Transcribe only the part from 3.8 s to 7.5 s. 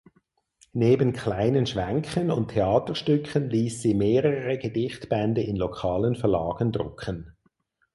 sie mehrere Gedichtbände in lokalen Verlagen drucken.